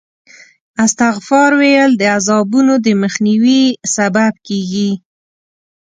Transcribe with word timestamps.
استغفار 0.85 1.49
ویل 1.59 1.91
د 1.97 2.03
عذابونو 2.17 2.73
د 2.85 2.87
مخنیوي 3.03 3.63
سبب 3.95 4.33
کېږي. 4.47 4.91